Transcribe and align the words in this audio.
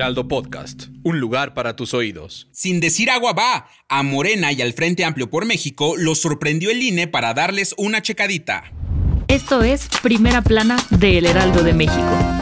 Heraldo 0.00 0.28
Podcast, 0.28 0.84
un 1.02 1.20
lugar 1.20 1.52
para 1.52 1.76
tus 1.76 1.92
oídos. 1.92 2.48
Sin 2.52 2.80
decir 2.80 3.10
agua 3.10 3.34
va, 3.34 3.68
a 3.86 4.02
Morena 4.02 4.50
y 4.50 4.62
al 4.62 4.72
Frente 4.72 5.04
Amplio 5.04 5.28
por 5.28 5.44
México 5.44 5.94
los 5.98 6.22
sorprendió 6.22 6.70
el 6.70 6.80
INE 6.80 7.06
para 7.06 7.34
darles 7.34 7.74
una 7.76 8.00
checadita. 8.00 8.72
Esto 9.28 9.62
es 9.62 9.88
Primera 10.02 10.40
Plana 10.40 10.78
de 10.88 11.18
El 11.18 11.26
Heraldo 11.26 11.62
de 11.62 11.74
México. 11.74 12.39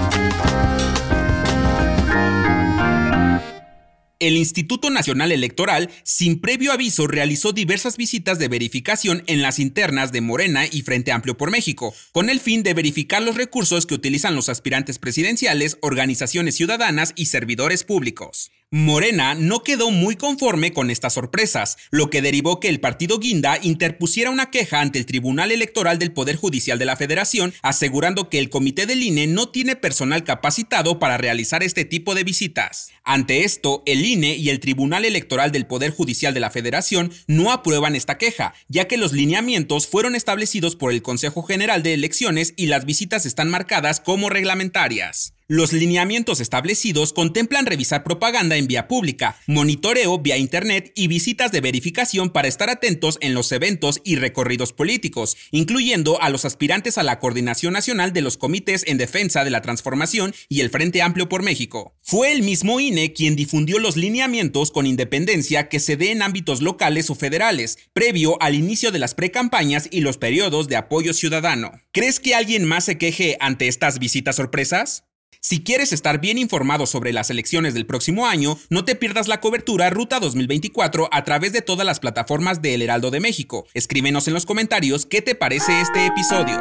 El 4.21 4.37
Instituto 4.37 4.91
Nacional 4.91 5.31
Electoral, 5.31 5.91
sin 6.03 6.41
previo 6.41 6.73
aviso, 6.73 7.07
realizó 7.07 7.53
diversas 7.53 7.97
visitas 7.97 8.41
de 8.41 8.49
verificación 8.49 9.23
en 9.29 9.43
las 9.43 9.61
internas 9.61 10.11
de 10.11 10.21
Morena 10.21 10.67
y 10.67 10.83
Frente 10.83 11.13
Amplio 11.13 11.37
por 11.37 11.53
México, 11.53 11.95
con 12.11 12.29
el 12.29 12.41
fin 12.41 12.65
de 12.65 12.75
verificar 12.75 13.23
los 13.23 13.37
recursos 13.37 13.87
que 13.87 13.95
utilizan 13.95 14.35
los 14.35 14.49
aspirantes 14.49 14.99
presidenciales, 14.99 15.79
organizaciones 15.83 16.57
ciudadanas 16.57 17.13
y 17.15 17.27
servidores 17.27 17.85
públicos. 17.85 18.51
Morena 18.71 19.35
no 19.35 19.63
quedó 19.63 19.91
muy 19.91 20.16
conforme 20.16 20.74
con 20.74 20.91
estas 20.91 21.15
sorpresas, 21.15 21.79
lo 21.91 22.11
que 22.11 22.21
derivó 22.21 22.61
que 22.61 22.69
el 22.69 22.80
partido 22.80 23.19
Guinda 23.19 23.59
interpusiera 23.63 24.30
una 24.30 24.51
queja 24.51 24.83
ante 24.83 24.99
el 24.99 25.07
Tribunal 25.07 25.52
Electoral 25.52 25.99
del 25.99 26.13
Poder 26.13 26.37
Judicial 26.37 26.79
de 26.79 26.85
la 26.85 26.97
Federación, 26.97 27.55
asegurando 27.63 28.29
que 28.29 28.38
el 28.38 28.51
comité 28.51 28.85
del 28.85 29.02
INE 29.02 29.27
no 29.27 29.49
tiene 29.49 29.75
personal 29.75 30.23
capacitado 30.23 30.99
para 30.99 31.16
realizar 31.16 31.63
este 31.63 31.87
tipo 31.87 32.15
de 32.15 32.25
visitas. 32.25 32.91
Ante 33.05 33.45
esto, 33.45 33.83
el 33.87 34.05
INE 34.05 34.37
y 34.37 34.51
el 34.51 34.60
Tribunal 34.60 35.07
Electoral 35.07 35.51
del 35.51 35.65
Poder 35.65 35.91
Judicial 35.91 36.35
de 36.35 36.41
la 36.41 36.51
Federación 36.51 37.10
no 37.27 37.53
aprueban 37.53 37.97
esta 37.97 38.19
queja, 38.19 38.53
ya 38.69 38.87
que 38.87 38.99
los 38.99 39.15
lineamientos 39.15 39.87
fueron 39.87 40.15
establecidos 40.15 40.77
por 40.77 40.93
el 40.93 41.01
Consejo 41.01 41.43
General 41.43 41.82
de 41.82 41.95
Elecciones 41.95 42.53
y 42.55 42.66
las 42.66 42.85
visitas 42.85 43.25
están 43.25 43.49
marcadas 43.49 44.01
como 44.01 44.29
reglamentarias. 44.29 45.38
Los 45.51 45.73
lineamientos 45.73 46.41
establecidos 46.41 47.15
contemplan 47.15 47.65
revisar 47.65 48.04
propaganda 48.04 48.59
en 48.59 48.66
vía 48.66 48.87
pública, 48.87 49.41
monitoreo 49.46 50.18
vía 50.18 50.37
Internet 50.37 50.93
y 50.95 51.09
visitas 51.09 51.52
de 51.52 51.63
verificación 51.63 52.29
para 52.29 52.49
estar 52.49 52.68
atentos 52.68 53.16
en 53.23 53.32
los 53.32 53.51
eventos 53.52 54.02
y 54.04 54.16
recorridos 54.16 54.74
políticos, 54.74 55.38
incluyendo 55.51 56.21
a 56.21 56.29
los 56.29 56.45
aspirantes 56.45 56.99
a 56.99 57.02
la 57.02 57.19
Coordinación 57.19 57.73
Nacional 57.73 58.13
de 58.13 58.21
los 58.21 58.37
Comités 58.37 58.85
en 58.87 58.99
Defensa 58.99 59.43
de 59.43 59.49
la 59.49 59.63
Transformación 59.63 60.35
y 60.51 60.60
el 60.60 60.69
Frente 60.69 61.01
Amplio 61.01 61.30
por 61.30 61.43
México. 61.43 61.95
Fue 62.02 62.30
el 62.32 62.43
mismo 62.43 62.79
INE 62.79 63.15
quien 63.15 63.35
difundió 63.35 63.79
los 63.79 63.96
lineamientos 63.96 64.71
con 64.71 64.84
independencia 64.84 65.71
que 65.71 65.81
se 65.81 65.97
dé 65.97 66.10
en 66.10 66.21
ámbitos 66.21 66.60
locales 66.60 67.09
o 67.09 67.15
federales, 67.15 67.78
previo 67.94 68.37
al 68.43 68.54
inicio 68.54 68.93
de 68.93 68.99
las 68.99 69.15
precampañas 69.15 69.88
y 69.91 70.03
los 70.03 70.19
periodos 70.19 70.69
de 70.69 70.76
apoyo 70.76 71.15
ciudadano. 71.15 71.72
¿Crees 71.91 72.21
que 72.21 72.34
alguien 72.34 72.66
más 72.66 72.84
se 72.84 72.99
queje 72.99 73.38
ante 73.41 73.66
estas 73.66 73.99
visitas 73.99 74.37
sorpresas? 74.37 75.07
Si 75.48 75.62
quieres 75.62 75.94
estar 75.94 76.21
bien 76.21 76.37
informado 76.37 76.84
sobre 76.84 77.12
las 77.12 77.31
elecciones 77.31 77.72
del 77.72 77.87
próximo 77.87 78.26
año, 78.26 78.59
no 78.69 78.84
te 78.84 78.97
pierdas 78.97 79.28
la 79.28 79.41
cobertura 79.41 79.88
Ruta 79.88 80.20
2024 80.20 81.09
a 81.10 81.25
través 81.25 81.54
de 81.54 81.62
todas 81.62 81.86
las 81.86 82.00
plataformas 82.00 82.60
de 82.60 82.75
El 82.75 82.82
Heraldo 82.82 83.10
de 83.10 83.20
México. 83.20 83.66
Escríbenos 83.72 84.28
en 84.28 84.34
los 84.34 84.44
comentarios 84.44 85.06
qué 85.06 85.22
te 85.22 85.34
parece 85.34 85.80
este 85.80 86.04
episodio. 86.04 86.60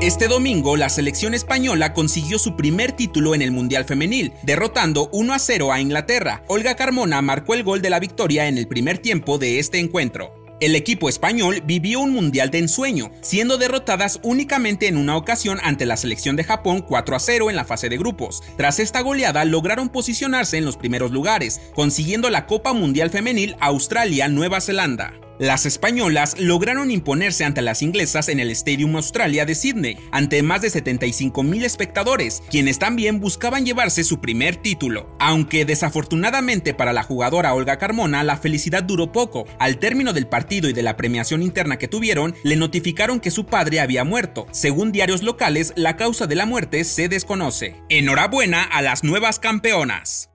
Este 0.00 0.28
domingo, 0.28 0.76
la 0.76 0.88
selección 0.88 1.34
española 1.34 1.92
consiguió 1.92 2.38
su 2.38 2.56
primer 2.56 2.92
título 2.92 3.34
en 3.34 3.42
el 3.42 3.50
Mundial 3.50 3.84
Femenil, 3.84 4.32
derrotando 4.44 5.10
1 5.12 5.34
a 5.34 5.38
0 5.38 5.72
a 5.72 5.80
Inglaterra. 5.80 6.44
Olga 6.48 6.76
Carmona 6.76 7.20
marcó 7.20 7.52
el 7.54 7.64
gol 7.64 7.82
de 7.82 7.90
la 7.90 7.98
victoria 7.98 8.46
en 8.46 8.56
el 8.56 8.68
primer 8.68 8.98
tiempo 8.98 9.36
de 9.36 9.58
este 9.58 9.80
encuentro. 9.80 10.45
El 10.58 10.74
equipo 10.74 11.10
español 11.10 11.62
vivió 11.66 12.00
un 12.00 12.12
mundial 12.12 12.50
de 12.50 12.60
ensueño, 12.60 13.10
siendo 13.20 13.58
derrotadas 13.58 14.20
únicamente 14.22 14.88
en 14.88 14.96
una 14.96 15.16
ocasión 15.16 15.58
ante 15.62 15.84
la 15.84 15.98
selección 15.98 16.34
de 16.34 16.44
Japón 16.44 16.80
4 16.80 17.14
a 17.14 17.20
0 17.20 17.50
en 17.50 17.56
la 17.56 17.66
fase 17.66 17.90
de 17.90 17.98
grupos. 17.98 18.42
Tras 18.56 18.78
esta 18.78 19.02
goleada 19.02 19.44
lograron 19.44 19.90
posicionarse 19.90 20.56
en 20.56 20.64
los 20.64 20.78
primeros 20.78 21.10
lugares, 21.10 21.60
consiguiendo 21.74 22.30
la 22.30 22.46
Copa 22.46 22.72
Mundial 22.72 23.10
Femenil 23.10 23.54
Australia-Nueva 23.60 24.62
Zelanda. 24.62 25.12
Las 25.38 25.66
españolas 25.66 26.38
lograron 26.38 26.90
imponerse 26.90 27.44
ante 27.44 27.60
las 27.60 27.82
inglesas 27.82 28.28
en 28.28 28.40
el 28.40 28.50
Stadium 28.50 28.96
Australia 28.96 29.44
de 29.44 29.54
Sydney, 29.54 29.98
ante 30.10 30.42
más 30.42 30.62
de 30.62 30.70
75 30.70 31.42
mil 31.42 31.64
espectadores, 31.64 32.42
quienes 32.50 32.78
también 32.78 33.20
buscaban 33.20 33.66
llevarse 33.66 34.02
su 34.02 34.20
primer 34.20 34.56
título. 34.56 35.14
Aunque 35.18 35.64
desafortunadamente 35.64 36.72
para 36.72 36.92
la 36.92 37.02
jugadora 37.02 37.54
Olga 37.54 37.78
Carmona 37.78 38.24
la 38.24 38.36
felicidad 38.36 38.82
duró 38.82 39.12
poco, 39.12 39.46
al 39.58 39.78
término 39.78 40.12
del 40.12 40.26
partido 40.26 40.68
y 40.68 40.72
de 40.72 40.82
la 40.82 40.96
premiación 40.96 41.42
interna 41.42 41.76
que 41.78 41.88
tuvieron, 41.88 42.34
le 42.42 42.56
notificaron 42.56 43.20
que 43.20 43.30
su 43.30 43.46
padre 43.46 43.80
había 43.80 44.04
muerto. 44.04 44.46
Según 44.52 44.92
diarios 44.92 45.22
locales, 45.22 45.72
la 45.76 45.96
causa 45.96 46.26
de 46.26 46.34
la 46.34 46.46
muerte 46.46 46.84
se 46.84 47.08
desconoce. 47.08 47.76
Enhorabuena 47.88 48.62
a 48.62 48.82
las 48.82 49.04
nuevas 49.04 49.38
campeonas. 49.38 50.30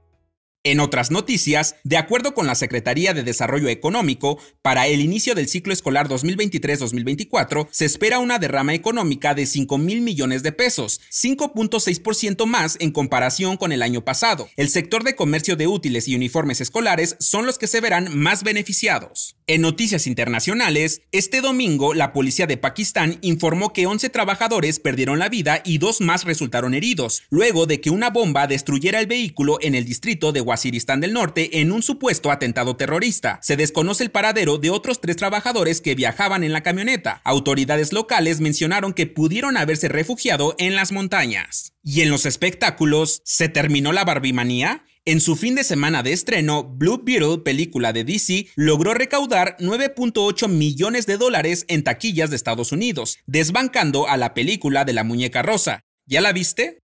En 0.63 0.79
otras 0.79 1.09
noticias, 1.09 1.77
de 1.83 1.97
acuerdo 1.97 2.35
con 2.35 2.45
la 2.45 2.53
Secretaría 2.53 3.16
de 3.16 3.23
Desarrollo 3.23 3.67
Económico, 3.67 4.38
para 4.61 4.85
el 4.85 5.01
inicio 5.01 5.33
del 5.33 5.47
ciclo 5.47 5.73
escolar 5.73 6.07
2023-2024 6.07 7.67
se 7.72 7.85
espera 7.85 8.19
una 8.19 8.38
derrama 8.38 8.75
económica 8.75 9.33
de 9.33 9.47
5 9.47 9.79
mil 9.79 10.01
millones 10.01 10.44
de 10.44 10.51
pesos, 10.51 11.01
5.6% 11.11 12.45
más 12.45 12.77
en 12.79 12.91
comparación 12.91 13.57
con 13.57 13.72
el 13.72 13.81
año 13.81 14.05
pasado. 14.05 14.49
El 14.55 14.69
sector 14.69 15.03
de 15.03 15.16
comercio 15.16 15.55
de 15.55 15.66
útiles 15.66 16.07
y 16.07 16.13
uniformes 16.13 16.61
escolares 16.61 17.16
son 17.19 17.47
los 17.47 17.57
que 17.57 17.66
se 17.66 17.81
verán 17.81 18.16
más 18.16 18.43
beneficiados. 18.43 19.38
En 19.47 19.61
noticias 19.61 20.05
internacionales, 20.05 21.01
este 21.11 21.41
domingo 21.41 21.95
la 21.95 22.13
policía 22.13 22.45
de 22.45 22.57
Pakistán 22.57 23.17
informó 23.22 23.73
que 23.73 23.88
11 23.88 24.11
trabajadores 24.11 24.79
perdieron 24.79 25.17
la 25.17 25.28
vida 25.28 25.63
y 25.66 25.79
dos 25.79 26.01
más 26.01 26.23
resultaron 26.23 26.75
heridos, 26.75 27.23
luego 27.31 27.66
de 27.66 27.81
que 27.81 27.89
una 27.89 28.11
bomba 28.11 28.45
destruyera 28.45 28.99
el 28.99 29.07
vehículo 29.07 29.57
en 29.59 29.73
el 29.73 29.85
distrito 29.85 30.31
de 30.31 30.50
Waziristán 30.51 31.00
del 31.00 31.13
Norte 31.13 31.62
en 31.62 31.72
un 31.72 31.81
supuesto 31.81 32.29
atentado 32.29 32.75
terrorista. 32.75 33.39
Se 33.41 33.56
desconoce 33.56 34.03
el 34.03 34.12
paradero 34.12 34.57
de 34.57 34.69
otros 34.69 35.00
tres 35.00 35.16
trabajadores 35.16 35.79
que 35.79 35.95
viajaban 35.95 36.44
en 36.44 36.51
la 36.51 36.62
camioneta. 36.62 37.22
Autoridades 37.23 37.94
locales 37.94 38.41
mencionaron 38.41 38.94
que 38.94 39.07
pudieron 39.07 39.56
haberse 39.56 39.88
refugiado 39.88 40.56
en 40.57 40.75
las 40.75 40.91
montañas. 40.91 41.73
Y 41.84 42.01
en 42.01 42.09
los 42.09 42.25
espectáculos, 42.25 43.22
¿se 43.23 43.47
terminó 43.47 43.94
la 43.94 44.03
barbimanía? 44.03 44.84
En 45.06 45.22
su 45.22 45.35
fin 45.35 45.56
de 45.56 45.63
semana 45.63 46.03
de 46.03 46.11
estreno, 46.11 46.63
Blue 46.63 47.01
Beetle, 47.03 47.40
película 47.40 47.94
de 47.94 48.03
DC, 48.03 48.50
logró 48.56 48.94
recaudar 48.94 49.56
9.8 49.59 50.50
millones 50.50 51.07
de 51.07 51.17
dólares 51.17 51.66
en 51.69 51.84
taquillas 51.84 52.29
de 52.29 52.35
Estados 52.35 52.72
Unidos, 52.72 53.17
desbancando 53.25 54.07
a 54.07 54.17
la 54.17 54.34
película 54.34 54.85
de 54.85 54.94
la 54.94 55.03
muñeca 55.06 55.41
rosa. 55.41 55.79
¿Ya 56.06 56.19
la 56.19 56.34
viste? 56.34 56.81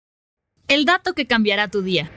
El 0.68 0.86
dato 0.86 1.14
que 1.14 1.28
cambiará 1.28 1.70
tu 1.70 1.84
día. 1.84 2.12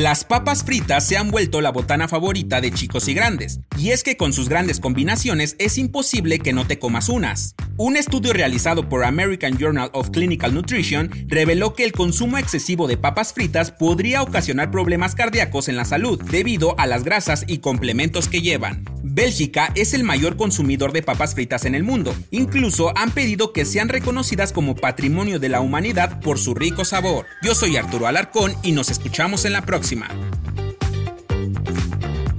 Las 0.00 0.24
papas 0.24 0.64
fritas 0.64 1.06
se 1.06 1.18
han 1.18 1.30
vuelto 1.30 1.60
la 1.60 1.72
botana 1.72 2.08
favorita 2.08 2.62
de 2.62 2.72
chicos 2.72 3.06
y 3.08 3.12
grandes, 3.12 3.60
y 3.76 3.90
es 3.90 4.02
que 4.02 4.16
con 4.16 4.32
sus 4.32 4.48
grandes 4.48 4.80
combinaciones 4.80 5.56
es 5.58 5.76
imposible 5.76 6.38
que 6.38 6.54
no 6.54 6.66
te 6.66 6.78
comas 6.78 7.10
unas. 7.10 7.54
Un 7.76 7.98
estudio 7.98 8.32
realizado 8.32 8.88
por 8.88 9.04
American 9.04 9.58
Journal 9.58 9.90
of 9.92 10.08
Clinical 10.08 10.54
Nutrition 10.54 11.10
reveló 11.28 11.74
que 11.74 11.84
el 11.84 11.92
consumo 11.92 12.38
excesivo 12.38 12.88
de 12.88 12.96
papas 12.96 13.34
fritas 13.34 13.72
podría 13.72 14.22
ocasionar 14.22 14.70
problemas 14.70 15.14
cardíacos 15.14 15.68
en 15.68 15.76
la 15.76 15.84
salud 15.84 16.18
debido 16.30 16.80
a 16.80 16.86
las 16.86 17.04
grasas 17.04 17.44
y 17.46 17.58
complementos 17.58 18.26
que 18.26 18.40
llevan. 18.40 18.86
Bélgica 19.20 19.70
es 19.74 19.92
el 19.92 20.02
mayor 20.02 20.38
consumidor 20.38 20.92
de 20.92 21.02
papas 21.02 21.34
fritas 21.34 21.66
en 21.66 21.74
el 21.74 21.82
mundo. 21.82 22.14
Incluso 22.30 22.96
han 22.96 23.10
pedido 23.10 23.52
que 23.52 23.66
sean 23.66 23.90
reconocidas 23.90 24.50
como 24.50 24.74
patrimonio 24.74 25.38
de 25.38 25.50
la 25.50 25.60
humanidad 25.60 26.22
por 26.22 26.38
su 26.38 26.54
rico 26.54 26.86
sabor. 26.86 27.26
Yo 27.42 27.54
soy 27.54 27.76
Arturo 27.76 28.06
Alarcón 28.06 28.54
y 28.62 28.72
nos 28.72 28.88
escuchamos 28.88 29.44
en 29.44 29.52
la 29.52 29.60
próxima. 29.66 30.08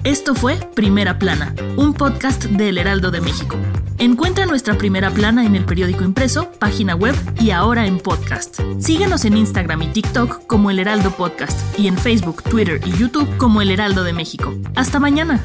Esto 0.04 0.34
fue 0.34 0.58
Primera 0.74 1.20
Plana, 1.20 1.54
un 1.78 1.94
podcast 1.94 2.46
de 2.46 2.70
El 2.70 2.80
Heraldo 2.80 3.12
de 3.12 3.22
México. 3.22 3.58
Encuentra 4.00 4.48
nuestra 4.48 4.76
primera 4.76 5.12
plana 5.12 5.46
en 5.46 5.56
el 5.56 5.66
periódico 5.66 6.04
impreso, 6.04 6.52
página 6.54 6.96
web 6.96 7.14
y 7.40 7.52
ahora 7.52 7.86
en 7.86 8.00
podcast. 8.00 8.60
Síguenos 8.80 9.24
en 9.26 9.38
Instagram 9.38 9.84
y 9.84 9.88
TikTok 9.90 10.48
como 10.48 10.72
El 10.72 10.80
Heraldo 10.80 11.12
Podcast 11.12 11.60
y 11.78 11.86
en 11.86 11.96
Facebook, 11.96 12.42
Twitter 12.42 12.82
y 12.84 12.98
YouTube 12.98 13.38
como 13.38 13.62
El 13.62 13.70
Heraldo 13.70 14.04
de 14.04 14.14
México. 14.14 14.56
Hasta 14.74 15.00
mañana. 15.00 15.44